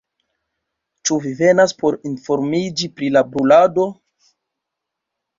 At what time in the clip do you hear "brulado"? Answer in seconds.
3.35-3.85